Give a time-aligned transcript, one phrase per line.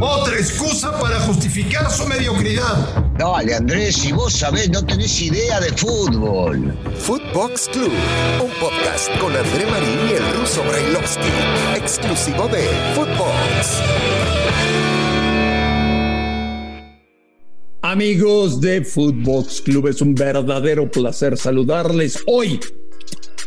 [0.00, 3.04] Otra excusa para justificar su mediocridad.
[3.18, 6.74] Dale, Andrés, si vos sabés, no tenés idea de fútbol.
[6.98, 7.92] Footbox Club,
[8.42, 11.28] un podcast con André Marín y el ruso Brailovsky,
[11.76, 13.82] exclusivo de Footbox.
[17.82, 22.60] Amigos de Footbox Club, es un verdadero placer saludarles hoy,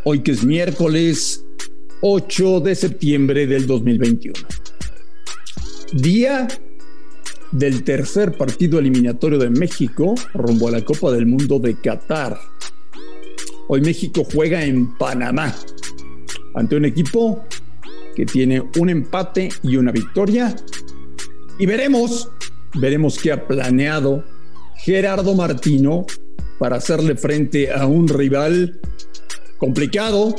[0.03, 1.43] hoy que es miércoles
[2.01, 4.68] 8 de septiembre del 2021.
[5.93, 6.47] Día
[7.51, 12.39] del tercer partido eliminatorio de México rumbo a la Copa del Mundo de Qatar.
[13.67, 15.55] Hoy México juega en Panamá
[16.53, 17.43] ante un equipo
[18.15, 20.55] que tiene un empate y una victoria.
[21.57, 22.29] Y veremos,
[22.75, 24.23] veremos qué ha planeado
[24.77, 26.05] Gerardo Martino
[26.59, 28.79] para hacerle frente a un rival
[29.57, 30.35] complicado,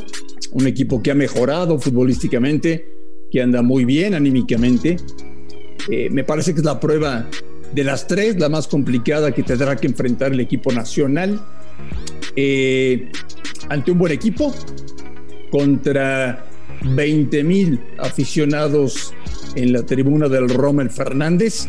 [0.53, 2.87] un equipo que ha mejorado futbolísticamente,
[3.33, 4.97] que anda muy bien anímicamente.
[5.89, 7.27] Eh, me parece que es la prueba
[7.73, 11.41] de las tres, la más complicada que tendrá que enfrentar el equipo nacional
[12.37, 13.11] eh,
[13.69, 14.55] ante un buen equipo
[15.51, 16.45] contra
[16.95, 19.13] 20 mil aficionados
[19.55, 21.69] en la tribuna del Rommel Fernández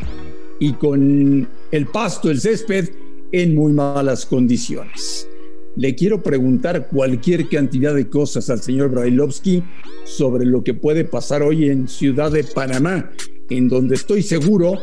[0.59, 2.89] y con el pasto, el césped
[3.31, 5.27] en muy malas condiciones.
[5.75, 9.63] Le quiero preguntar cualquier cantidad de cosas al señor Brailovsky
[10.05, 13.09] sobre lo que puede pasar hoy en Ciudad de Panamá,
[13.51, 14.79] en donde estoy seguro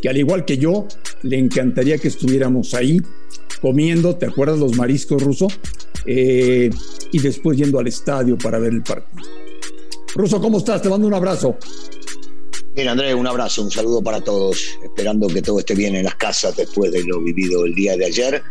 [0.00, 0.86] que al igual que yo,
[1.22, 3.00] le encantaría que estuviéramos ahí
[3.60, 5.58] comiendo, ¿te acuerdas los mariscos rusos?
[6.06, 6.70] Eh,
[7.12, 9.22] y después yendo al estadio para ver el partido.
[10.14, 10.80] Ruso, ¿cómo estás?
[10.82, 11.58] Te mando un abrazo.
[12.76, 16.14] Bien, Andrés, un abrazo, un saludo para todos, esperando que todo esté bien en las
[16.16, 18.42] casas después de lo vivido el día de ayer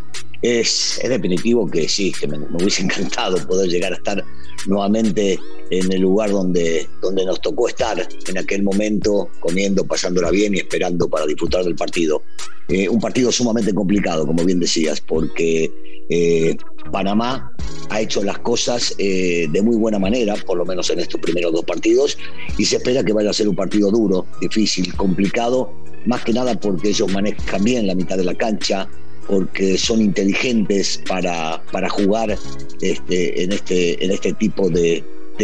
[0.42, 4.24] es, definitivo que sí, que me, hubiese encantado poder llegar a estar
[4.68, 10.56] nuevamente en el lugar donde, donde nos tocó estar en aquel momento, comiendo, pasándola bien
[10.56, 12.24] y esperando para disfrutar del partido.
[12.68, 15.72] Eh, un partido sumamente complicado, como bien decías, porque
[16.10, 16.56] eh,
[16.92, 17.52] Panamá
[17.90, 21.54] ha hecho las cosas eh, de muy buena manera, por lo menos en estos primeros
[21.54, 22.18] dos partidos,
[22.58, 25.72] y se espera que vaya a ser un partido duro, difícil, complicado,
[26.06, 28.88] más que nada porque ellos manejan bien la mitad de la cancha,
[29.28, 32.38] porque son inteligentes para, para jugar
[32.82, 35.04] este, en, este, en este tipo de,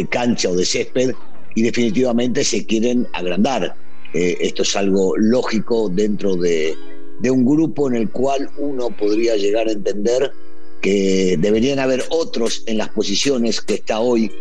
[0.10, 1.12] cancha o de césped
[1.56, 3.76] y definitivamente se quieren agrandar.
[4.14, 6.76] Eh, esto es algo lógico dentro de,
[7.22, 10.32] de un grupo en el cual uno podría llegar a entender
[10.82, 14.32] que deberían haber otros en las posiciones que está hoy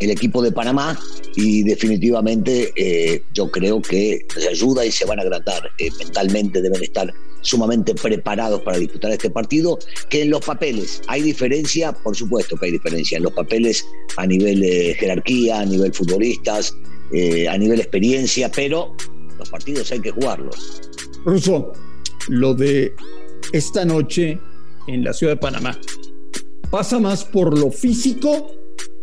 [0.00, 0.98] el equipo de Panamá
[1.36, 5.70] y definitivamente eh, yo creo que les ayuda y se van a agrandar.
[5.78, 11.22] Eh, mentalmente deben estar sumamente preparados para disputar este partido, que en los papeles hay
[11.22, 13.84] diferencia, por supuesto que hay diferencia, en los papeles
[14.16, 16.74] a nivel de jerarquía, a nivel futbolistas,
[17.12, 18.94] eh, a nivel experiencia, pero
[19.38, 20.82] los partidos hay que jugarlos.
[21.24, 21.72] Russo,
[22.28, 22.94] lo de
[23.52, 24.38] esta noche
[24.94, 25.78] en la ciudad de Panamá,
[26.70, 28.59] ¿pasa más por lo físico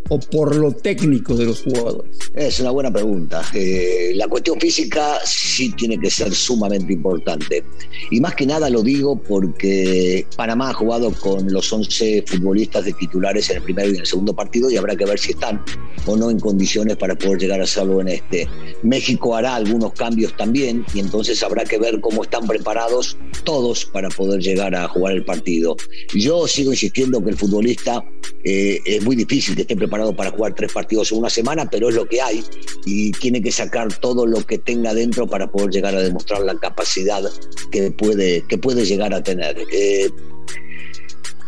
[0.09, 2.17] o por lo técnico de los jugadores?
[2.33, 3.41] Es una buena pregunta.
[3.53, 7.63] Eh, la cuestión física sí tiene que ser sumamente importante.
[8.11, 12.93] Y más que nada lo digo porque Panamá ha jugado con los 11 futbolistas de
[12.93, 15.63] titulares en el primer y en el segundo partido y habrá que ver si están
[16.05, 18.47] o no en condiciones para poder llegar a hacerlo en este.
[18.83, 24.09] México hará algunos cambios también y entonces habrá que ver cómo están preparados todos para
[24.09, 25.75] poder llegar a jugar el partido.
[26.13, 28.03] Yo sigo insistiendo que el futbolista
[28.43, 31.89] eh, es muy difícil que esté preparado para jugar tres partidos en una semana, pero
[31.89, 32.43] es lo que hay
[32.85, 36.57] y tiene que sacar todo lo que tenga dentro para poder llegar a demostrar la
[36.57, 37.23] capacidad
[37.71, 39.57] que puede, que puede llegar a tener.
[39.71, 40.09] Eh,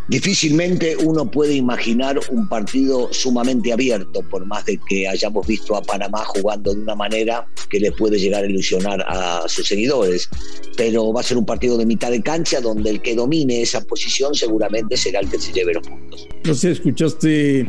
[0.08, 5.82] difícilmente uno puede imaginar un partido sumamente abierto, por más de que hayamos visto a
[5.82, 10.30] Panamá jugando de una manera que le puede llegar a ilusionar a sus seguidores.
[10.76, 13.82] Pero va a ser un partido de mitad de cancha donde el que domine esa
[13.82, 16.28] posición seguramente será el que se lleve los puntos.
[16.44, 17.68] No sé, escuchaste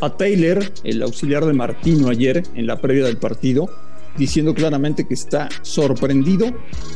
[0.00, 3.70] a Taylor, el auxiliar de Martino ayer en la previa del partido,
[4.16, 6.52] diciendo claramente que está sorprendido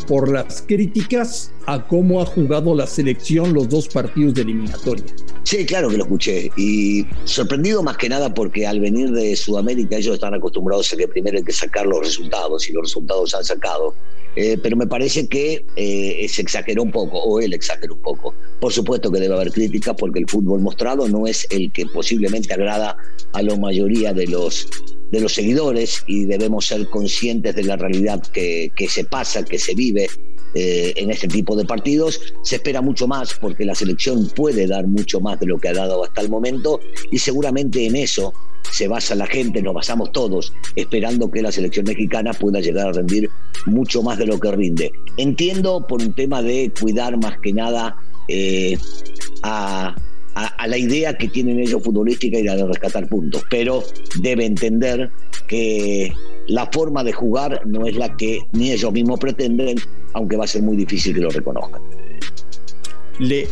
[0.06, 5.04] por las críticas a cómo ha jugado la selección los dos partidos de eliminatoria.
[5.44, 6.50] Sí, claro que lo escuché.
[6.56, 11.06] Y sorprendido más que nada porque al venir de Sudamérica ellos están acostumbrados a que
[11.06, 13.94] primero hay que sacar los resultados y los resultados se han sacado.
[14.36, 18.34] Eh, pero me parece que eh, se exageró un poco, o él exageró un poco.
[18.60, 22.52] Por supuesto que debe haber críticas porque el fútbol mostrado no es el que posiblemente
[22.52, 22.96] agrada
[23.32, 24.68] a la mayoría de los,
[25.14, 29.58] de los seguidores y debemos ser conscientes de la realidad que, que se pasa, que
[29.58, 30.08] se vive
[30.54, 32.20] eh, en este tipo de partidos.
[32.42, 35.72] Se espera mucho más porque la selección puede dar mucho más de lo que ha
[35.72, 36.80] dado hasta el momento
[37.10, 38.32] y seguramente en eso
[38.70, 42.92] se basa la gente, nos basamos todos, esperando que la selección mexicana pueda llegar a
[42.92, 43.30] rendir
[43.66, 44.92] mucho más de lo que rinde.
[45.16, 47.96] Entiendo por un tema de cuidar más que nada
[48.28, 48.76] eh,
[49.42, 49.94] a,
[50.66, 53.84] la idea que tienen ellos futbolística y la de rescatar puntos, pero
[54.20, 55.10] debe entender
[55.46, 56.12] que
[56.48, 59.76] la forma de jugar no es la que ni ellos mismos pretenden,
[60.12, 61.82] aunque va a ser muy difícil que lo reconozcan.
[63.20, 63.46] ¿Le,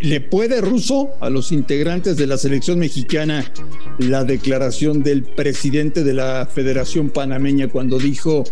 [0.00, 3.52] le, puede Ruso a los integrantes de la selección mexicana
[3.98, 8.44] la declaración del presidente de la Federación Panameña cuando dijo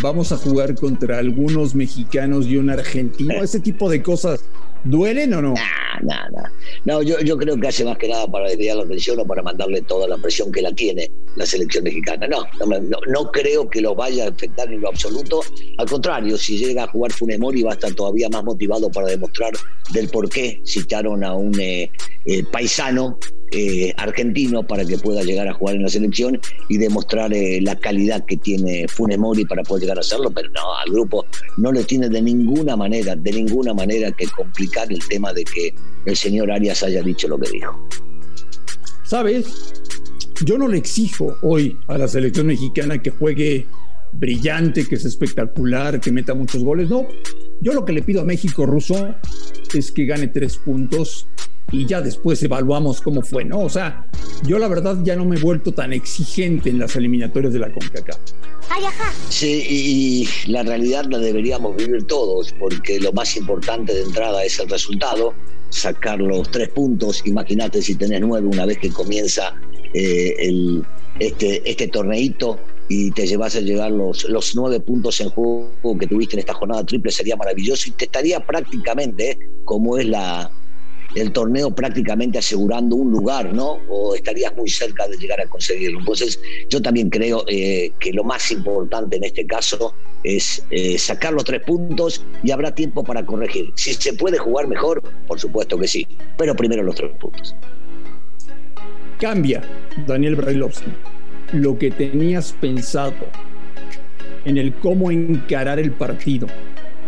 [0.00, 3.34] vamos a jugar contra algunos mexicanos y un argentino?
[3.34, 4.40] Ese tipo de cosas
[4.86, 5.54] ¿Duelen o no?
[5.54, 6.52] Nada, nada.
[6.84, 9.42] No, yo, yo creo que hace más que nada para desviar la atención o para
[9.42, 12.26] mandarle toda la presión que la tiene la selección mexicana.
[12.28, 15.40] No, no, no, creo que lo vaya a afectar en lo absoluto.
[15.78, 19.08] Al contrario, si llega a jugar Funes Mori va a estar todavía más motivado para
[19.08, 19.52] demostrar
[19.92, 21.90] del por qué citaron a un eh,
[22.26, 23.18] eh, paisano
[23.52, 27.76] eh, argentino para que pueda llegar a jugar en la selección y demostrar eh, la
[27.76, 31.26] calidad que tiene Funes Mori para poder llegar a hacerlo, pero no, al grupo
[31.56, 35.74] no le tiene de ninguna manera, de ninguna manera que complicar el tema de que
[36.06, 37.88] el señor Arias haya dicho lo que dijo.
[39.04, 39.46] ¿Sabes?
[40.44, 43.66] Yo no le exijo hoy a la selección mexicana que juegue
[44.12, 46.90] brillante, que es espectacular, que meta muchos goles.
[46.90, 47.06] No,
[47.60, 49.14] yo lo que le pido a México ruso
[49.74, 51.26] es que gane tres puntos
[51.72, 53.60] y ya después evaluamos cómo fue, ¿no?
[53.60, 54.06] O sea,
[54.44, 57.72] yo la verdad ya no me he vuelto tan exigente en las eliminatorias de la
[57.72, 58.18] CONCACAF.
[59.28, 64.58] Sí, y la realidad la deberíamos vivir todos, porque lo más importante de entrada es
[64.58, 65.34] el resultado,
[65.70, 67.22] sacar los tres puntos.
[67.24, 69.54] Imagínate si tenés nueve una vez que comienza
[69.94, 70.84] eh, el,
[71.18, 72.58] este, este torneito
[72.88, 76.54] y te llevas a llegar los, los nueve puntos en juego que tuviste en esta
[76.54, 80.50] jornada triple, sería maravilloso y te estaría prácticamente, como es la,
[81.14, 83.78] el torneo prácticamente asegurando un lugar, ¿no?
[83.88, 86.00] O estarías muy cerca de llegar a conseguirlo.
[86.00, 89.94] Entonces, yo también creo eh, que lo más importante en este caso
[90.24, 93.72] es eh, sacar los tres puntos y habrá tiempo para corregir.
[93.76, 96.06] Si se puede jugar mejor, por supuesto que sí,
[96.36, 97.54] pero primero los tres puntos.
[99.20, 99.62] Cambia,
[100.06, 100.90] Daniel Brailovsky,
[101.52, 103.14] lo que tenías pensado
[104.44, 106.46] en el cómo encarar el partido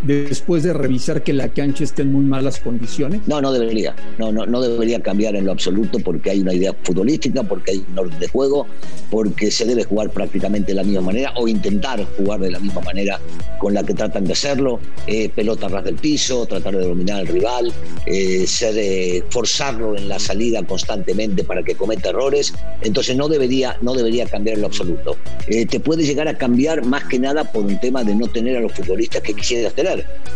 [0.03, 3.21] después de revisar que la cancha esté en muy malas condiciones?
[3.27, 3.95] No, no debería.
[4.19, 7.85] No, no, no debería cambiar en lo absoluto porque hay una idea futbolística, porque hay
[7.91, 8.67] un orden de juego,
[9.11, 12.81] porque se debe jugar prácticamente de la misma manera o intentar jugar de la misma
[12.83, 13.21] manera
[13.59, 14.81] con la que tratan de hacerlo.
[15.07, 17.73] Eh, pelota ras del piso, tratar de dominar al rival,
[18.07, 22.55] eh, ser, eh, forzarlo en la salida constantemente para que cometa errores.
[22.83, 25.17] Entonces no debería, no debería cambiar en lo absoluto.
[25.49, 28.61] te puede llegar a cambiar más que nada por un tema de no tener a
[28.61, 29.88] los futbolistas que quisieras tener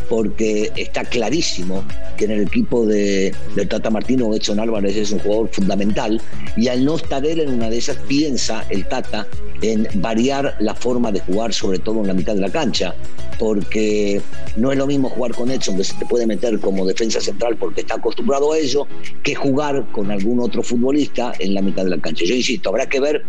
[0.08, 1.84] porque está clarísimo
[2.16, 3.34] que en el equipo de,
[3.68, 6.20] Tata Martino Edson Álvarez es un jugador fundamental
[6.56, 9.26] y al no estar él en una de esas piensa el Tata
[9.62, 12.94] en variar la forma de jugar, sobre todo en la mitad de la cancha,
[13.38, 14.20] porque
[14.56, 17.56] no es lo mismo jugar con Edson, que se te puede meter como defensa central
[17.56, 18.86] porque está acostumbrado a ello,
[19.22, 22.24] que jugar con algún otro futbolista en la mitad de la cancha.
[22.24, 23.24] Yo insisto, habrá que ver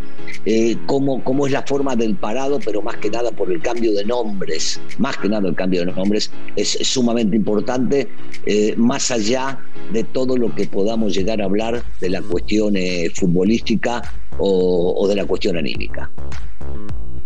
[0.46, 3.94] eh, cómo, cómo es la forma del parado, pero más que nada por el cambio
[3.94, 6.32] de nombres, más que nada el cambio de nombres es,
[6.82, 8.10] sumamente importante,
[8.46, 9.60] eh, más allá
[9.92, 14.02] de todo lo que podamos llegar a hablar de la cuestión eh, futbolística
[14.38, 16.10] o, de la cuestión anímica.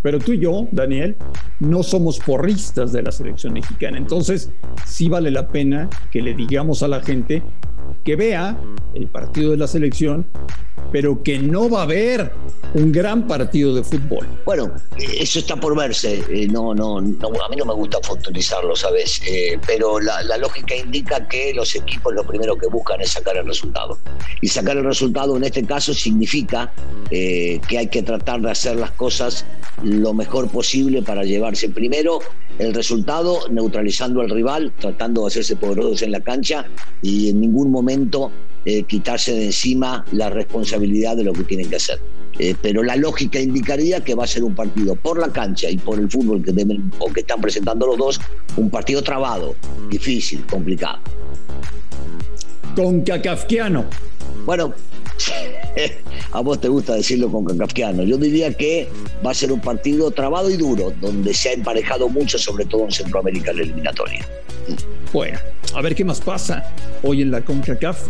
[0.01, 1.15] Pero tú y yo, Daniel,
[1.59, 3.97] no somos porristas de la selección mexicana.
[3.97, 4.51] Entonces,
[4.85, 7.41] sí vale la pena que le digamos a la gente
[8.03, 8.57] que vea
[8.93, 10.25] el partido de la selección
[10.91, 12.31] pero que no va a haber
[12.73, 14.27] un gran partido de fútbol.
[14.45, 16.23] Bueno, eso está por verse.
[16.29, 19.21] Eh, no, no, no a mí no me gusta futurizarlo, ¿sabes?
[19.25, 23.45] Eh, pero la, lógica indica que los equipos lo primero que buscan es sacar el
[23.45, 23.97] resultado.
[24.41, 26.71] Y sacar el resultado en este caso significa
[27.09, 29.45] eh, que hay que tratar de hacer las cosas
[29.83, 32.19] lo mejor posible para llevarse primero
[32.59, 36.65] el resultado, neutralizando al rival, tratando de hacerse poderosos en la cancha
[37.01, 37.76] y en ningún momento
[38.65, 41.99] eh, quitarse de encima la responsabilidad de lo que tienen que hacer.
[42.39, 45.77] Eh, pero la lógica indicaría que va a ser un partido por la cancha y
[45.77, 48.21] por el fútbol que deben o que están presentando los dos,
[48.57, 49.55] un partido trabado,
[49.89, 50.99] difícil, complicado.
[52.75, 53.85] Con Kafkiano.
[54.45, 54.73] Bueno,
[56.31, 58.03] a vos te gusta decirlo con Kafkiano.
[58.03, 58.87] Yo diría que
[59.25, 62.83] va a ser un partido trabado y duro, donde se ha emparejado mucho, sobre todo
[62.83, 64.27] en Centroamérica, en la eliminatoria.
[65.13, 65.39] Bueno,
[65.75, 66.71] a ver qué más pasa
[67.03, 68.07] hoy en la CONCACAF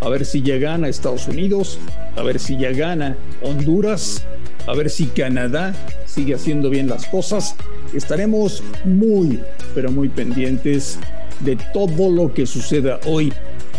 [0.00, 1.78] a ver si ya gana Estados Unidos,
[2.16, 4.24] a ver si ya gana Honduras,
[4.66, 5.74] a ver si Canadá
[6.06, 7.56] sigue haciendo bien las cosas.
[7.94, 9.40] Estaremos muy,
[9.74, 10.98] pero muy pendientes
[11.40, 13.32] de todo lo que suceda hoy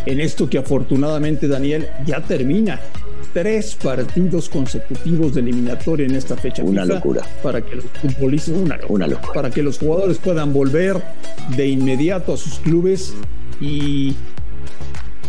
[0.05, 2.79] en esto que afortunadamente Daniel ya termina.
[3.37, 6.63] Tres partidos consecutivos de eliminatoria en esta fecha.
[6.63, 7.21] Una locura.
[7.43, 9.31] Para que los futbolistas, una una locura.
[9.31, 10.99] Para que los jugadores puedan volver
[11.55, 13.13] de inmediato a sus clubes
[13.61, 14.15] y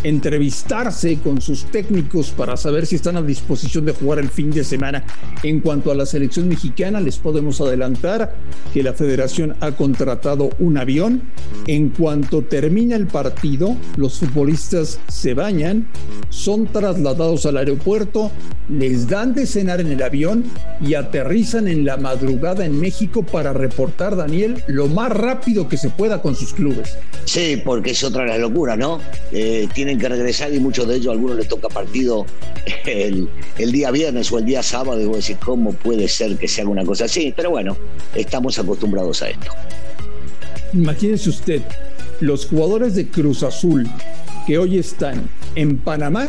[0.03, 4.65] entrevistarse con sus técnicos para saber si están a disposición de jugar el fin de
[4.65, 5.05] semana.
[5.43, 8.35] En cuanto a la selección mexicana, les podemos adelantar
[8.73, 11.23] que la federación ha contratado un avión.
[11.67, 15.89] En cuanto termina el partido, los futbolistas se bañan,
[16.31, 18.31] son trasladados al aeropuerto,
[18.69, 20.45] les dan de cenar en el avión
[20.81, 25.91] y aterrizan en la madrugada en México para reportar, Daniel, lo más rápido que se
[25.91, 26.97] pueda con sus clubes.
[27.25, 29.01] Sí, porque es otra de las locuras, ¿no?
[29.33, 32.27] Eh, tienen que regresar y muchos de ellos, a algunos les toca partido
[32.85, 33.27] el,
[33.57, 35.01] día viernes o el día sábado.
[35.01, 37.33] Y decir, ¿cómo puede ser que se haga una cosa así?
[37.35, 37.75] Pero bueno,
[38.15, 39.51] estamos acostumbrados a esto.
[40.75, 41.63] Imagínense usted,
[42.21, 43.89] los jugadores de Cruz Azul
[44.47, 46.29] que hoy están en Panamá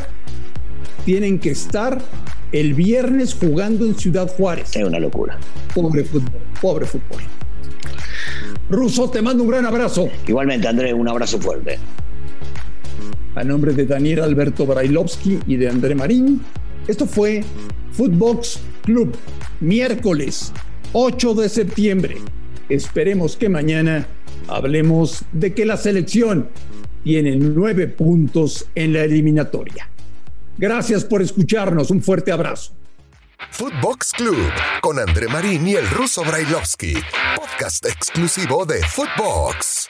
[1.03, 2.01] tienen que estar
[2.53, 4.73] el viernes jugando en Ciudad Juárez.
[4.73, 5.37] Es una locura.
[5.75, 7.23] Pobre fútbol, pobre fútbol.
[8.69, 10.07] Russo, te mando un gran abrazo.
[10.25, 11.77] Igualmente, Andrés, un abrazo fuerte.
[13.39, 16.41] A nombre de Daniel Alberto Brailovsky y de André Marín,
[16.89, 17.41] esto fue
[17.93, 19.15] Footbox Club,
[19.61, 20.51] miércoles
[20.91, 22.17] 8 de septiembre.
[22.67, 24.07] Esperemos que mañana
[24.49, 26.49] hablemos de que la selección
[27.05, 29.89] tiene nueve puntos en la eliminatoria.
[30.57, 31.91] Gracias por escucharnos.
[31.91, 32.73] Un fuerte abrazo.
[33.51, 36.95] Footbox Club con André Marín y el ruso Brailovsky,
[37.37, 39.87] podcast exclusivo de Footbox.